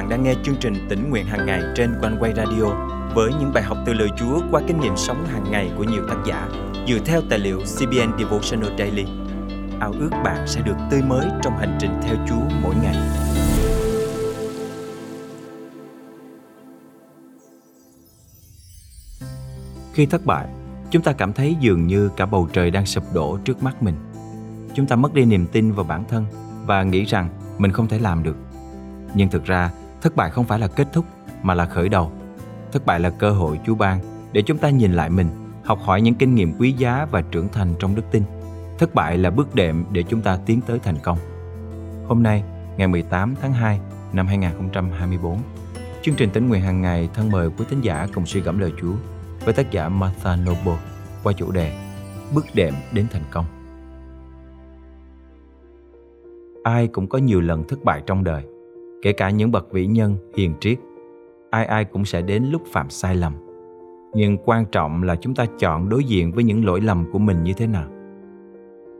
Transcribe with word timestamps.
bạn 0.00 0.08
đang 0.08 0.22
nghe 0.22 0.34
chương 0.42 0.56
trình 0.60 0.74
tỉnh 0.88 1.10
nguyện 1.10 1.26
hàng 1.26 1.46
ngày 1.46 1.62
trên 1.76 1.94
quanh 2.00 2.16
quay 2.20 2.32
radio 2.36 2.64
với 3.14 3.30
những 3.40 3.52
bài 3.54 3.62
học 3.62 3.78
từ 3.86 3.92
lời 3.92 4.08
Chúa 4.18 4.40
qua 4.50 4.60
kinh 4.66 4.80
nghiệm 4.80 4.96
sống 4.96 5.26
hàng 5.26 5.50
ngày 5.50 5.70
của 5.76 5.84
nhiều 5.84 6.02
tác 6.08 6.16
giả 6.26 6.48
dựa 6.88 6.98
theo 7.04 7.20
tài 7.30 7.38
liệu 7.38 7.58
CBN 7.58 8.18
Devotional 8.18 8.78
Daily. 8.78 9.04
Ao 9.80 9.92
ước 9.92 10.10
bạn 10.24 10.46
sẽ 10.46 10.60
được 10.60 10.76
tươi 10.90 11.02
mới 11.02 11.26
trong 11.42 11.56
hành 11.58 11.78
trình 11.80 11.90
theo 12.02 12.16
Chúa 12.28 12.56
mỗi 12.62 12.74
ngày. 12.82 12.96
Khi 19.92 20.06
thất 20.06 20.26
bại, 20.26 20.48
chúng 20.90 21.02
ta 21.02 21.12
cảm 21.12 21.32
thấy 21.32 21.56
dường 21.60 21.86
như 21.86 22.10
cả 22.16 22.26
bầu 22.26 22.48
trời 22.52 22.70
đang 22.70 22.86
sụp 22.86 23.04
đổ 23.14 23.38
trước 23.44 23.62
mắt 23.62 23.82
mình. 23.82 23.94
Chúng 24.74 24.86
ta 24.86 24.96
mất 24.96 25.14
đi 25.14 25.24
niềm 25.24 25.46
tin 25.52 25.72
vào 25.72 25.84
bản 25.84 26.04
thân 26.08 26.24
và 26.66 26.82
nghĩ 26.82 27.04
rằng 27.04 27.28
mình 27.58 27.72
không 27.72 27.88
thể 27.88 27.98
làm 27.98 28.22
được. 28.22 28.36
Nhưng 29.14 29.28
thực 29.28 29.44
ra, 29.44 29.70
thất 30.02 30.16
bại 30.16 30.30
không 30.30 30.44
phải 30.44 30.58
là 30.58 30.66
kết 30.68 30.88
thúc 30.92 31.04
mà 31.42 31.54
là 31.54 31.66
khởi 31.66 31.88
đầu. 31.88 32.12
Thất 32.72 32.86
bại 32.86 33.00
là 33.00 33.10
cơ 33.10 33.30
hội 33.30 33.60
Chúa 33.66 33.74
ban 33.74 34.00
để 34.32 34.42
chúng 34.42 34.58
ta 34.58 34.70
nhìn 34.70 34.92
lại 34.92 35.10
mình, 35.10 35.28
học 35.64 35.78
hỏi 35.82 36.00
những 36.00 36.14
kinh 36.14 36.34
nghiệm 36.34 36.52
quý 36.58 36.72
giá 36.72 37.06
và 37.10 37.22
trưởng 37.22 37.48
thành 37.48 37.74
trong 37.78 37.94
đức 37.94 38.02
tin. 38.10 38.22
Thất 38.78 38.94
bại 38.94 39.18
là 39.18 39.30
bước 39.30 39.54
đệm 39.54 39.84
để 39.92 40.02
chúng 40.02 40.20
ta 40.20 40.38
tiến 40.46 40.60
tới 40.66 40.78
thành 40.78 40.96
công. 41.02 41.18
Hôm 42.06 42.22
nay, 42.22 42.44
ngày 42.76 42.88
18 42.88 43.34
tháng 43.40 43.52
2 43.52 43.80
năm 44.12 44.26
2024, 44.26 45.38
chương 46.02 46.14
trình 46.14 46.30
tính 46.30 46.48
nguyện 46.48 46.62
hàng 46.62 46.82
ngày 46.82 47.08
thân 47.14 47.30
mời 47.30 47.50
quý 47.58 47.64
thính 47.70 47.80
giả 47.80 48.06
cùng 48.14 48.26
suy 48.26 48.40
gẫm 48.40 48.58
lời 48.58 48.72
Chúa 48.80 48.92
với 49.44 49.54
tác 49.54 49.70
giả 49.70 49.88
Martha 49.88 50.36
Noble 50.36 50.78
qua 51.22 51.32
chủ 51.32 51.50
đề 51.50 51.78
Bước 52.34 52.44
đệm 52.54 52.74
đến 52.92 53.06
thành 53.12 53.22
công. 53.30 53.44
Ai 56.62 56.86
cũng 56.86 57.08
có 57.08 57.18
nhiều 57.18 57.40
lần 57.40 57.64
thất 57.68 57.84
bại 57.84 58.02
trong 58.06 58.24
đời, 58.24 58.44
kể 59.02 59.12
cả 59.12 59.30
những 59.30 59.50
bậc 59.50 59.72
vĩ 59.72 59.86
nhân, 59.86 60.16
hiền 60.36 60.54
triết. 60.60 60.78
Ai 61.50 61.66
ai 61.66 61.84
cũng 61.84 62.04
sẽ 62.04 62.22
đến 62.22 62.44
lúc 62.44 62.62
phạm 62.66 62.90
sai 62.90 63.16
lầm. 63.16 63.32
Nhưng 64.14 64.36
quan 64.44 64.64
trọng 64.72 65.02
là 65.02 65.16
chúng 65.16 65.34
ta 65.34 65.44
chọn 65.58 65.88
đối 65.88 66.04
diện 66.04 66.32
với 66.32 66.44
những 66.44 66.64
lỗi 66.64 66.80
lầm 66.80 67.04
của 67.12 67.18
mình 67.18 67.44
như 67.44 67.52
thế 67.52 67.66
nào. 67.66 67.88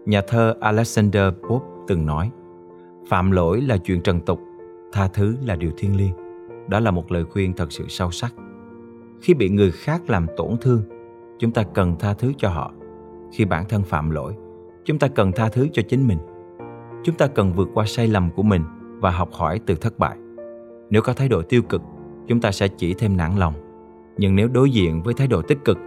Nhà 0.07 0.23
thơ 0.29 0.55
Alexander 0.61 1.25
Pope 1.49 1.67
từng 1.89 2.07
nói, 2.07 2.31
phạm 3.09 3.31
lỗi 3.31 3.61
là 3.61 3.77
chuyện 3.77 4.03
trần 4.03 4.21
tục, 4.21 4.41
tha 4.93 5.09
thứ 5.09 5.37
là 5.47 5.57
điều 5.57 5.71
thiêng 5.77 5.97
liêng. 5.97 6.13
Đó 6.69 6.81
là 6.81 6.91
một 6.91 7.13
lời 7.13 7.25
khuyên 7.25 7.53
thật 7.53 7.73
sự 7.73 7.85
sâu 7.89 8.11
sắc. 8.11 8.35
Khi 9.21 9.35
bị 9.35 9.49
người 9.49 9.71
khác 9.71 10.11
làm 10.11 10.27
tổn 10.37 10.57
thương, 10.61 10.83
chúng 11.39 11.53
ta 11.53 11.63
cần 11.63 11.97
tha 11.99 12.15
thứ 12.15 12.33
cho 12.39 12.49
họ. 12.49 12.73
Khi 13.33 13.45
bản 13.45 13.65
thân 13.69 13.83
phạm 13.83 14.11
lỗi, 14.11 14.35
chúng 14.85 14.99
ta 14.99 15.09
cần 15.09 15.33
tha 15.33 15.49
thứ 15.49 15.69
cho 15.73 15.83
chính 15.89 16.09
mình 16.09 16.19
chúng 17.05 17.17
ta 17.17 17.27
cần 17.27 17.53
vượt 17.53 17.69
qua 17.75 17.87
sai 17.87 18.09
lầm 18.09 18.31
của 18.31 18.43
mình 18.43 18.63
và 19.01 19.11
học 19.11 19.29
hỏi 19.33 19.61
từ 19.67 19.75
thất 19.75 19.99
bại. 19.99 20.17
Nếu 20.91 21.03
có 21.03 21.13
thái 21.13 21.29
độ 21.29 21.43
tiêu 21.43 21.63
cực, 21.63 21.83
chúng 22.29 22.41
ta 22.41 22.53
sẽ 22.53 22.69
chỉ 22.69 22.95
thêm 22.95 23.17
nản 23.17 23.37
lòng. 23.37 23.55
Nhưng 24.17 24.37
nếu 24.37 24.49
đối 24.49 24.71
diện 24.71 25.03
với 25.03 25.15
thái 25.15 25.27
độ 25.27 25.43
tích 25.43 25.59
cực, 25.65 25.79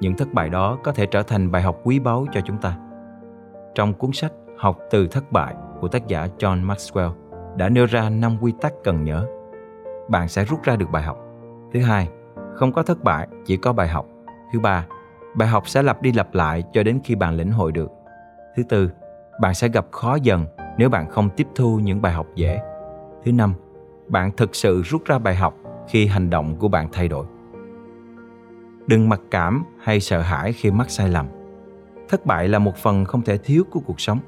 những 0.00 0.14
thất 0.14 0.32
bại 0.32 0.48
đó 0.48 0.78
có 0.84 0.92
thể 0.92 1.06
trở 1.06 1.22
thành 1.22 1.50
bài 1.50 1.62
học 1.62 1.80
quý 1.84 1.98
báu 1.98 2.26
cho 2.32 2.40
chúng 2.40 2.58
ta. 2.58 2.78
Trong 3.74 3.94
cuốn 3.94 4.12
sách 4.12 4.32
học 4.58 4.78
từ 4.90 5.06
thất 5.06 5.32
bại 5.32 5.54
của 5.80 5.88
tác 5.88 6.06
giả 6.06 6.28
john 6.38 6.66
maxwell 6.66 7.12
đã 7.56 7.68
nêu 7.68 7.86
ra 7.86 8.10
năm 8.10 8.36
quy 8.40 8.52
tắc 8.60 8.72
cần 8.84 9.04
nhớ. 9.04 9.26
Bạn 10.08 10.28
sẽ 10.28 10.44
rút 10.44 10.62
ra 10.62 10.76
được 10.76 10.90
bài 10.92 11.02
học. 11.02 11.18
Thứ 11.72 11.80
hai, 11.80 12.08
không 12.54 12.72
có 12.72 12.82
thất 12.82 13.04
bại, 13.04 13.28
chỉ 13.46 13.56
có 13.56 13.72
bài 13.72 13.88
học. 13.88 14.06
Thứ 14.52 14.60
ba, 14.60 14.86
bài 15.36 15.48
học 15.48 15.68
sẽ 15.68 15.82
lặp 15.82 16.02
đi 16.02 16.12
lặp 16.12 16.34
lại 16.34 16.64
cho 16.72 16.82
đến 16.82 17.00
khi 17.04 17.14
bạn 17.14 17.34
lĩnh 17.36 17.52
hội 17.52 17.72
được. 17.72 17.90
Thứ 18.56 18.62
tư, 18.68 18.90
bạn 19.40 19.54
sẽ 19.54 19.68
gặp 19.68 19.86
khó 19.90 20.14
dần 20.22 20.46
nếu 20.78 20.88
bạn 20.88 21.10
không 21.10 21.30
tiếp 21.36 21.46
thu 21.54 21.78
những 21.78 22.02
bài 22.02 22.12
học 22.12 22.26
dễ. 22.34 22.60
Thứ 23.24 23.32
năm, 23.32 23.54
bạn 24.08 24.30
thực 24.36 24.54
sự 24.54 24.82
rút 24.82 25.04
ra 25.04 25.18
bài 25.18 25.36
học 25.36 25.54
khi 25.88 26.06
hành 26.06 26.30
động 26.30 26.56
của 26.56 26.68
bạn 26.68 26.88
thay 26.92 27.08
đổi. 27.08 27.26
Đừng 28.86 29.08
mặc 29.08 29.20
cảm 29.30 29.64
hay 29.78 30.00
sợ 30.00 30.20
hãi 30.20 30.52
khi 30.52 30.70
mắc 30.70 30.90
sai 30.90 31.08
lầm. 31.08 31.26
Thất 32.08 32.26
bại 32.26 32.48
là 32.48 32.58
một 32.58 32.76
phần 32.76 33.04
không 33.04 33.22
thể 33.22 33.38
thiếu 33.38 33.64
của 33.70 33.80
cuộc 33.80 34.00
sống. 34.00 34.18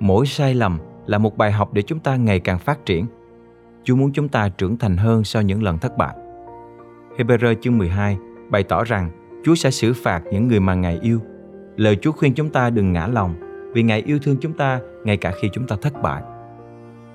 Mỗi 0.00 0.26
sai 0.26 0.54
lầm 0.54 0.78
là 1.06 1.18
một 1.18 1.36
bài 1.36 1.52
học 1.52 1.72
để 1.72 1.82
chúng 1.82 1.98
ta 1.98 2.16
ngày 2.16 2.40
càng 2.40 2.58
phát 2.58 2.86
triển. 2.86 3.06
Chúa 3.84 3.96
muốn 3.96 4.12
chúng 4.12 4.28
ta 4.28 4.48
trưởng 4.48 4.78
thành 4.78 4.96
hơn 4.96 5.24
sau 5.24 5.42
những 5.42 5.62
lần 5.62 5.78
thất 5.78 5.96
bại. 5.96 6.16
Hebrew 7.16 7.54
chương 7.60 7.78
12 7.78 8.18
bày 8.50 8.62
tỏ 8.62 8.84
rằng 8.84 9.10
Chúa 9.44 9.54
sẽ 9.54 9.70
xử 9.70 9.92
phạt 9.92 10.22
những 10.30 10.48
người 10.48 10.60
mà 10.60 10.74
Ngài 10.74 10.98
yêu. 11.02 11.20
Lời 11.76 11.98
Chúa 12.02 12.12
khuyên 12.12 12.34
chúng 12.34 12.50
ta 12.50 12.70
đừng 12.70 12.92
ngã 12.92 13.06
lòng 13.06 13.34
vì 13.74 13.82
Ngài 13.82 14.02
yêu 14.02 14.18
thương 14.22 14.36
chúng 14.40 14.52
ta 14.52 14.80
ngay 15.04 15.16
cả 15.16 15.32
khi 15.40 15.48
chúng 15.52 15.66
ta 15.66 15.76
thất 15.82 16.02
bại. 16.02 16.22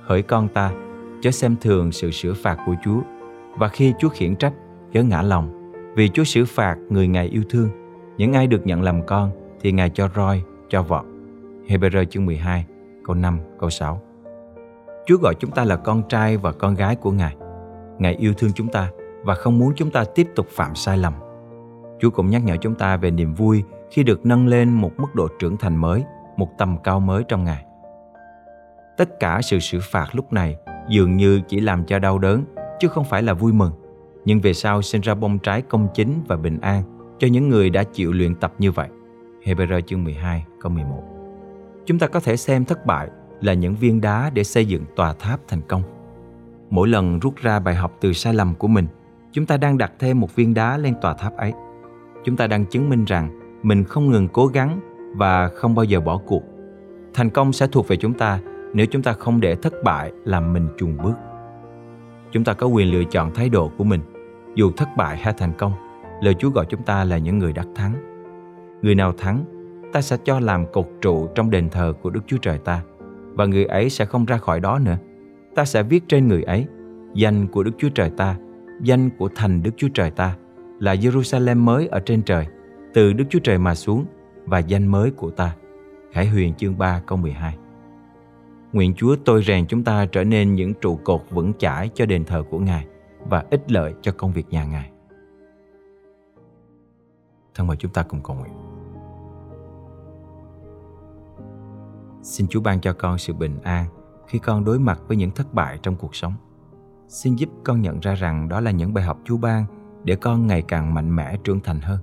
Hỡi 0.02 0.22
con 0.22 0.48
ta, 0.48 0.72
chớ 1.22 1.32
xem 1.32 1.56
thường 1.62 1.92
sự 1.92 2.12
sửa 2.12 2.34
phạt 2.34 2.58
của 2.66 2.76
Chúa 2.84 3.00
và 3.58 3.68
khi 3.68 3.94
Chúa 4.00 4.10
khiển 4.10 4.36
trách, 4.36 4.54
chớ 4.94 5.04
ngã 5.04 5.22
lòng 5.22 5.72
vì 5.96 6.10
Chúa 6.10 6.24
xử 6.24 6.46
phạt 6.46 6.76
người 6.90 7.08
Ngài 7.08 7.28
yêu 7.28 7.44
thương. 7.50 7.70
Những 8.18 8.34
ai 8.34 8.48
được 8.48 8.68
nhận 8.68 8.82
làm 8.82 9.06
con 9.06 9.32
thì 9.62 9.72
Ngài 9.72 9.90
cho 9.90 10.10
roi, 10.16 10.42
cho 10.70 10.84
vọt. 10.84 11.06
Hebrew 11.68 12.06
chương 12.06 12.26
12, 12.26 12.66
câu 13.06 13.16
5, 13.16 13.40
câu 13.60 13.70
6. 13.70 14.02
Chúa 15.06 15.18
gọi 15.18 15.36
chúng 15.40 15.52
ta 15.52 15.64
là 15.64 15.76
con 15.76 16.04
trai 16.10 16.38
và 16.38 16.52
con 16.52 16.76
gái 16.76 16.96
của 16.96 17.12
Ngài. 17.12 17.36
Ngài 18.00 18.16
yêu 18.16 18.34
thương 18.38 18.52
chúng 18.56 18.68
ta 18.68 18.92
và 19.24 19.36
không 19.36 19.60
muốn 19.60 19.74
chúng 19.76 19.92
ta 19.92 20.04
tiếp 20.16 20.28
tục 20.36 20.48
phạm 20.50 20.76
sai 20.76 20.98
lầm. 20.98 21.14
Chúa 22.00 22.10
cũng 22.10 22.30
nhắc 22.30 22.42
nhở 22.46 22.58
chúng 22.62 22.76
ta 22.76 22.98
về 22.98 23.12
niềm 23.12 23.34
vui 23.34 23.64
khi 23.92 24.04
được 24.04 24.26
nâng 24.26 24.48
lên 24.48 24.74
một 24.74 24.92
mức 24.98 25.16
độ 25.16 25.28
trưởng 25.40 25.58
thành 25.58 25.76
mới– 25.76 26.04
một 26.38 26.58
tầm 26.58 26.78
cao 26.84 27.00
mới 27.00 27.24
trong 27.28 27.44
Ngài. 27.44 27.66
Tất 28.98 29.20
cả 29.20 29.42
sự 29.42 29.60
xử 29.60 29.80
phạt 29.92 30.08
lúc 30.14 30.34
này 30.34 30.56
dường 30.90 31.18
như 31.18 31.42
chỉ 31.48 31.60
làm 31.60 31.86
cho 31.86 32.00
đau 32.00 32.20
đớn, 32.20 32.44
chứ 32.80 32.88
không 32.88 33.06
phải 33.06 33.24
là 33.24 33.34
vui 33.34 33.54
mừng. 33.54 33.72
Nhưng 34.26 34.42
về 34.42 34.54
sau 34.54 34.82
sinh 34.82 35.02
ra 35.02 35.16
bông 35.16 35.40
trái 35.40 35.62
công 35.62 35.88
chính 35.94 36.24
và 36.28 36.38
bình 36.38 36.60
an 36.62 36.84
cho 37.20 37.28
những 37.28 37.50
người 37.50 37.70
đã 37.70 37.84
chịu 37.84 38.14
luyện 38.14 38.36
tập 38.36 38.54
như 38.60 38.72
vậy. 38.72 38.90
Hebrew 39.44 39.82
chương 39.82 40.04
12 40.04 40.46
câu 40.62 40.72
11 40.72 41.04
Chúng 41.86 42.00
ta 42.00 42.08
có 42.08 42.20
thể 42.20 42.38
xem 42.38 42.66
thất 42.66 42.86
bại 42.86 43.10
là 43.42 43.54
những 43.54 43.76
viên 43.76 44.02
đá 44.02 44.32
để 44.34 44.44
xây 44.44 44.66
dựng 44.66 44.84
tòa 44.96 45.14
tháp 45.14 45.40
thành 45.48 45.62
công. 45.62 45.84
Mỗi 46.70 46.88
lần 46.88 47.20
rút 47.20 47.36
ra 47.36 47.60
bài 47.60 47.76
học 47.76 47.98
từ 48.02 48.14
sai 48.14 48.34
lầm 48.34 48.56
của 48.56 48.68
mình, 48.68 48.88
chúng 49.32 49.46
ta 49.46 49.58
đang 49.58 49.78
đặt 49.78 49.92
thêm 50.00 50.20
một 50.20 50.36
viên 50.36 50.54
đá 50.54 50.78
lên 50.78 50.96
tòa 51.02 51.14
tháp 51.14 51.38
ấy. 51.38 51.54
Chúng 52.24 52.38
ta 52.38 52.48
đang 52.48 52.66
chứng 52.66 52.90
minh 52.90 53.06
rằng 53.06 53.40
mình 53.64 53.84
không 53.84 54.12
ngừng 54.12 54.28
cố 54.28 54.48
gắng 54.48 54.80
và 55.16 55.50
không 55.50 55.76
bao 55.76 55.84
giờ 55.84 56.00
bỏ 56.00 56.18
cuộc. 56.18 56.44
Thành 57.14 57.30
công 57.30 57.54
sẽ 57.54 57.68
thuộc 57.68 57.88
về 57.88 57.96
chúng 57.96 58.14
ta 58.14 58.40
nếu 58.78 58.86
chúng 58.86 59.02
ta 59.02 59.14
không 59.14 59.42
để 59.42 59.56
thất 59.56 59.74
bại 59.84 60.12
làm 60.26 60.54
mình 60.54 60.68
chùn 60.78 60.98
bước. 61.04 61.14
Chúng 62.32 62.44
ta 62.44 62.54
có 62.54 62.68
quyền 62.68 62.92
lựa 62.92 63.04
chọn 63.04 63.34
thái 63.34 63.50
độ 63.50 63.72
của 63.78 63.84
mình. 63.84 64.02
Dù 64.56 64.72
thất 64.72 64.88
bại 64.98 65.18
hay 65.18 65.34
thành 65.38 65.54
công, 65.58 65.74
lời 66.22 66.34
Chúa 66.40 66.50
gọi 66.50 66.66
chúng 66.70 66.84
ta 66.84 67.04
là 67.04 67.18
những 67.18 67.40
người 67.40 67.54
đắc 67.54 67.68
thắng. 67.76 67.94
Người 68.82 68.96
nào 68.96 69.14
thắng, 69.18 69.46
ta 69.94 70.02
sẽ 70.02 70.18
cho 70.26 70.40
làm 70.40 70.66
cột 70.74 70.88
trụ 71.02 71.28
trong 71.36 71.50
đền 71.50 71.70
thờ 71.70 71.94
của 72.02 72.10
Đức 72.10 72.20
Chúa 72.28 72.38
Trời 72.38 72.58
ta 72.58 72.82
và 73.34 73.46
người 73.46 73.66
ấy 73.66 73.90
sẽ 73.90 74.06
không 74.06 74.26
ra 74.26 74.38
khỏi 74.38 74.60
đó 74.60 74.80
nữa. 74.80 74.98
Ta 75.56 75.66
sẽ 75.66 75.84
viết 75.84 76.04
trên 76.08 76.28
người 76.28 76.44
ấy 76.44 76.66
danh 77.14 77.48
của 77.48 77.64
Đức 77.64 77.72
Chúa 77.78 77.90
Trời 77.90 78.12
ta, 78.18 78.36
danh 78.82 79.10
của 79.18 79.30
thành 79.36 79.64
Đức 79.64 79.72
Chúa 79.78 79.90
Trời 79.94 80.12
ta 80.12 80.36
là 80.80 80.96
Jerusalem 80.96 81.58
mới 81.58 81.88
ở 81.88 82.00
trên 82.00 82.22
trời, 82.22 82.48
từ 82.94 83.14
Đức 83.14 83.26
Chúa 83.30 83.40
Trời 83.40 83.58
mà 83.58 83.76
xuống 83.76 84.06
và 84.46 84.60
danh 84.60 84.88
mới 84.88 85.12
của 85.12 85.30
ta. 85.30 85.56
Khải 86.12 86.28
Huyền 86.28 86.54
chương 86.54 86.78
3 86.78 87.02
câu 87.08 87.18
12 87.18 87.58
Nguyện 88.74 88.94
Chúa 88.96 89.16
tôi 89.26 89.44
rèn 89.44 89.68
chúng 89.68 89.84
ta 89.84 90.06
trở 90.06 90.24
nên 90.24 90.54
những 90.54 90.74
trụ 90.82 91.00
cột 91.04 91.22
vững 91.30 91.54
chãi 91.54 91.90
cho 91.94 92.06
đền 92.06 92.26
thờ 92.26 92.44
của 92.50 92.60
Ngài 92.60 92.88
và 93.30 93.46
ích 93.50 93.72
lợi 93.72 93.94
cho 94.02 94.12
công 94.18 94.34
việc 94.34 94.50
nhà 94.50 94.66
Ngài. 94.66 94.92
Thân 97.56 97.68
mời 97.68 97.78
chúng 97.78 97.92
ta 97.92 98.04
cùng 98.04 98.22
cầu 98.24 98.36
nguyện. 98.36 98.54
Xin 102.22 102.48
Chúa 102.48 102.62
ban 102.62 102.82
cho 102.82 102.94
con 102.94 103.18
sự 103.18 103.34
bình 103.34 103.60
an 103.64 103.86
khi 104.28 104.40
con 104.40 104.66
đối 104.66 104.80
mặt 104.80 105.02
với 105.08 105.18
những 105.18 105.32
thất 105.32 105.54
bại 105.54 105.80
trong 105.84 105.96
cuộc 105.96 106.16
sống. 106.16 106.34
Xin 107.08 107.36
giúp 107.36 107.50
con 107.64 107.82
nhận 107.82 108.00
ra 108.00 108.16
rằng 108.16 108.50
đó 108.50 108.60
là 108.60 108.72
những 108.72 108.94
bài 108.94 109.04
học 109.04 109.20
Chúa 109.26 109.38
ban 109.38 109.66
để 110.04 110.16
con 110.16 110.48
ngày 110.48 110.62
càng 110.62 110.94
mạnh 110.94 111.16
mẽ 111.16 111.38
trưởng 111.44 111.60
thành 111.60 111.82
hơn. 111.82 112.00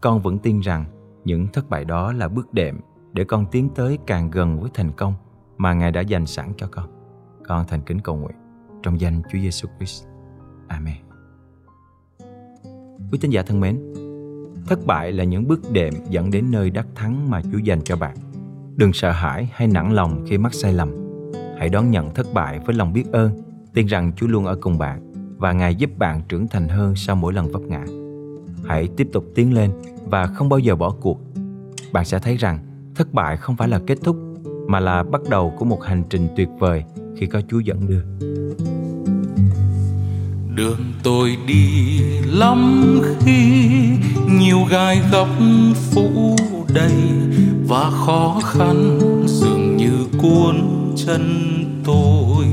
Con 0.00 0.20
vẫn 0.20 0.38
tin 0.38 0.60
rằng 0.60 0.84
những 1.24 1.46
thất 1.52 1.70
bại 1.70 1.84
đó 1.84 2.12
là 2.12 2.28
bước 2.28 2.54
đệm 2.54 2.80
để 3.12 3.24
con 3.24 3.46
tiến 3.50 3.68
tới 3.74 3.98
càng 4.06 4.30
gần 4.30 4.60
với 4.60 4.70
thành 4.74 4.92
công 4.92 5.14
mà 5.62 5.72
Ngài 5.72 5.92
đã 5.92 6.00
dành 6.00 6.26
sẵn 6.26 6.52
cho 6.56 6.66
con. 6.70 6.88
Con 7.48 7.64
thành 7.68 7.80
kính 7.80 8.00
cầu 8.00 8.16
nguyện 8.16 8.36
trong 8.82 9.00
danh 9.00 9.22
Chúa 9.22 9.38
Giêsu 9.38 9.68
Christ. 9.78 10.04
Amen. 10.68 10.96
Quý 13.12 13.18
tín 13.20 13.30
giả 13.30 13.42
thân 13.42 13.60
mến, 13.60 13.80
thất 14.66 14.86
bại 14.86 15.12
là 15.12 15.24
những 15.24 15.48
bước 15.48 15.60
đệm 15.72 15.94
dẫn 16.10 16.30
đến 16.30 16.50
nơi 16.50 16.70
đắc 16.70 16.86
thắng 16.94 17.30
mà 17.30 17.42
Chúa 17.52 17.58
dành 17.58 17.80
cho 17.84 17.96
bạn. 17.96 18.16
Đừng 18.76 18.92
sợ 18.92 19.10
hãi 19.10 19.50
hay 19.52 19.68
nản 19.68 19.92
lòng 19.92 20.24
khi 20.28 20.38
mắc 20.38 20.54
sai 20.54 20.72
lầm. 20.72 20.90
Hãy 21.58 21.68
đón 21.68 21.90
nhận 21.90 22.14
thất 22.14 22.26
bại 22.34 22.60
với 22.66 22.74
lòng 22.74 22.92
biết 22.92 23.12
ơn, 23.12 23.40
tin 23.74 23.86
rằng 23.86 24.12
Chúa 24.16 24.26
luôn 24.26 24.44
ở 24.44 24.56
cùng 24.60 24.78
bạn 24.78 25.12
và 25.38 25.52
Ngài 25.52 25.74
giúp 25.74 25.90
bạn 25.98 26.22
trưởng 26.28 26.48
thành 26.48 26.68
hơn 26.68 26.96
sau 26.96 27.16
mỗi 27.16 27.32
lần 27.32 27.48
vấp 27.48 27.62
ngã. 27.62 27.84
Hãy 28.64 28.88
tiếp 28.96 29.08
tục 29.12 29.24
tiến 29.34 29.54
lên 29.54 29.70
và 30.06 30.26
không 30.26 30.48
bao 30.48 30.58
giờ 30.58 30.76
bỏ 30.76 30.94
cuộc 31.00 31.20
bạn 31.92 32.04
sẽ 32.04 32.18
thấy 32.18 32.36
rằng 32.36 32.58
thất 32.94 33.14
bại 33.14 33.36
không 33.36 33.56
phải 33.56 33.68
là 33.68 33.80
kết 33.86 33.98
thúc 34.04 34.16
mà 34.72 34.80
là 34.80 35.02
bắt 35.02 35.20
đầu 35.30 35.54
của 35.58 35.64
một 35.64 35.84
hành 35.84 36.02
trình 36.10 36.28
tuyệt 36.36 36.48
vời 36.58 36.84
khi 37.16 37.26
có 37.26 37.40
chúa 37.50 37.58
dẫn 37.58 37.86
đưa. 37.88 38.02
Đường 40.54 40.92
tôi 41.02 41.36
đi 41.46 42.00
lắm 42.24 42.84
khi 43.20 43.70
nhiều 44.30 44.58
gai 44.70 45.00
góc 45.12 45.28
phủ 45.90 46.36
đầy 46.74 46.92
và 47.68 47.90
khó 47.90 48.40
khăn 48.44 48.98
dường 49.26 49.76
như 49.76 50.06
cuốn 50.18 50.56
chân 50.96 51.24
tôi. 51.84 52.46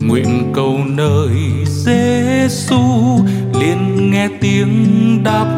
Nguyện 0.00 0.52
cầu 0.54 0.78
nơi 0.86 1.32
Giêsu 1.66 2.82
liền 3.60 4.10
nghe 4.10 4.28
tiếng 4.40 4.74
đáp 5.24 5.56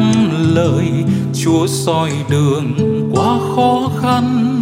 lời. 0.55 0.85
Chúa 1.33 1.67
soi 1.67 2.11
đường 2.29 2.73
qua 3.13 3.39
khó 3.55 3.91
khăn 4.01 4.56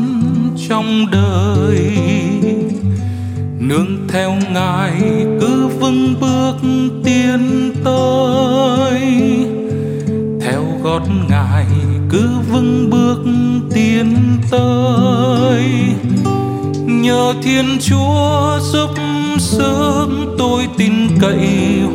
trong 0.70 1.06
đời. 1.12 1.92
Nương 3.60 4.08
theo 4.10 4.36
ngài 4.54 5.02
cứ 5.42 5.68
vững 5.68 6.14
bước 6.22 6.56
tiến 7.04 7.72
tới. 7.84 9.02
Theo 10.42 10.64
gót 10.84 11.02
ngài 11.30 11.66
cứ 12.10 12.30
vững 12.52 12.90
bước 12.90 13.20
tiến 13.74 14.16
tới. 14.52 15.64
Nhờ 16.86 17.34
thiên 17.44 17.66
chúa 17.82 18.60
giúp 18.62 18.90
sức 19.38 20.08
tôi 20.38 20.68
tin 20.78 20.94
cậy 21.22 21.48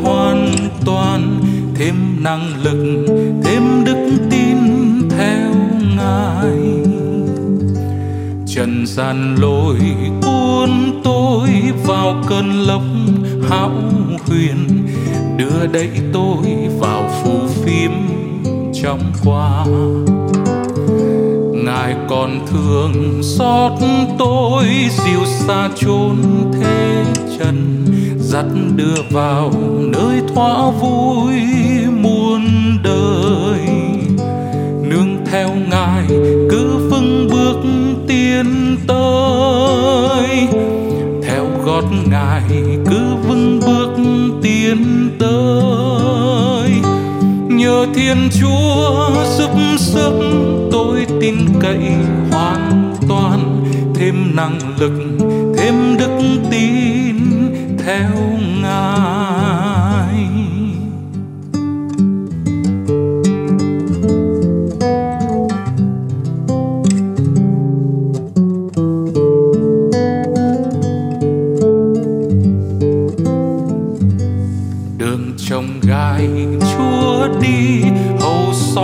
hoàn 0.02 0.55
toàn. 0.84 1.40
Thêm 1.75 1.94
năng 2.20 2.52
lực, 2.62 3.06
thêm 3.44 3.84
đức 3.84 4.11
trần 8.55 8.87
gian 8.87 9.37
lôi 9.41 9.79
cuốn 10.23 11.00
tôi 11.05 11.49
vào 11.87 12.23
cơn 12.26 12.50
lốc 12.50 12.82
hão 13.49 13.70
huyền. 14.26 14.87
Đưa 15.37 15.67
đẩy 15.73 15.91
tôi 16.12 16.69
vào 16.79 17.11
phù 17.23 17.49
phiếm 17.49 17.91
trong 18.82 19.00
qua. 19.25 19.64
Ngài 21.64 21.97
còn 22.08 22.47
thương 22.47 23.20
xót 23.23 23.73
tôi 24.19 24.64
dịu 24.91 25.25
xa 25.25 25.69
chốn 25.76 26.17
thế 26.61 27.05
trần, 27.38 27.85
dắt 28.19 28.47
đưa 28.76 29.02
vào 29.11 29.52
nơi 29.79 30.23
thỏa 30.35 30.70
vui 30.70 31.35
muôn 32.02 32.43
đời. 32.82 33.19
Tiến 38.42 38.76
tới 38.87 40.48
theo 41.22 41.46
gót 41.64 41.84
ngài 42.10 42.42
cứ 42.90 43.14
vững 43.28 43.60
bước 43.66 43.96
tiến 44.42 45.10
tới. 45.19 46.70
Nhờ 47.48 47.87
thiên 47.94 48.16
chúa 48.40 49.10
giúp 49.38 49.50
sức, 49.78 50.12
tôi 50.72 51.06
tin 51.20 51.37
cậy 51.60 51.92
hoàn 52.31 52.94
toàn. 53.08 53.64
Thêm 53.94 54.37
năng 54.37 54.58
lực, 54.78 54.92
thêm 55.58 55.96
đức 55.98 56.20
tin 56.50 57.16
theo 57.87 58.19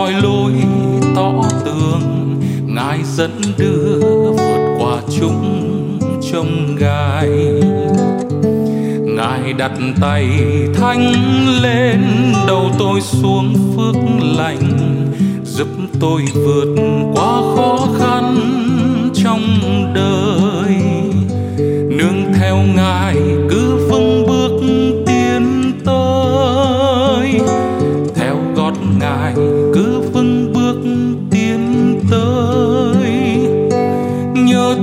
soi 0.06 0.22
lối 0.22 0.52
tỏ 1.16 1.32
tường, 1.64 2.40
ngài 2.66 2.98
dẫn 3.04 3.40
đưa 3.58 4.00
vượt 4.30 4.76
qua 4.78 4.98
chúng 5.20 5.98
trông 6.32 6.76
gai. 6.76 7.28
Ngài 9.02 9.52
đặt 9.52 9.72
tay 10.00 10.28
thanh 10.74 11.14
lên 11.62 12.02
đầu 12.46 12.70
tôi 12.78 13.00
xuống 13.00 13.54
phước 13.76 13.96
lành, 14.36 14.78
giúp 15.44 15.68
tôi 16.00 16.22
vượt 16.34 16.76
qua 17.14 17.40
khó 17.56 17.88
khăn 17.98 18.36
trong 19.14 19.42
đời. 19.94 20.76
Nương 21.90 22.32
theo 22.38 22.56
ngài 22.76 23.16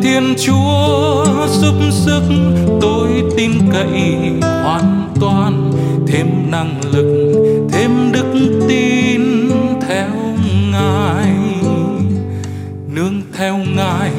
thiên 0.04 0.36
chúa 0.38 1.26
giúp 1.48 1.76
sức, 1.92 2.22
tôi 2.82 3.24
tin 3.38 3.52
cậy 3.72 4.22
hoàn 4.64 5.08
toàn. 5.22 5.72
Thêm 6.08 6.28
năng 6.52 6.82
lực, 6.92 7.34
thêm 7.72 8.12
đức 8.12 8.60
tin 8.68 9.22
theo 9.88 10.08
ngài. 10.72 11.36
Nương 12.96 13.22
theo 13.38 13.58
ngài, 13.76 14.12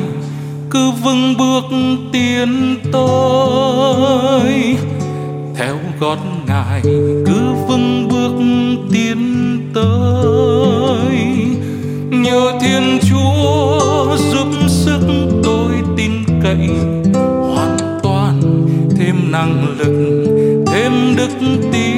cứ 0.70 0.90
vững 1.04 1.34
bước 1.38 1.64
tiến 2.12 2.76
tới. 2.92 4.76
Theo 5.56 5.76
gót 6.00 6.18
ngài, 6.46 6.80
cứ 7.26 7.52
vững 7.68 8.08
bước 8.08 8.44
tiến 8.92 9.18
tới. 9.74 11.18
Nhờ 12.10 12.52
thiên 12.60 12.98
chúa 13.10 14.16
giúp 14.16 14.63
tin 16.58 16.70
hoàn 17.14 17.76
toàn 18.02 18.40
thêm 18.98 19.32
năng 19.32 19.76
lực 19.78 20.24
thêm 20.66 20.92
đức 21.16 21.60
tin. 21.72 21.93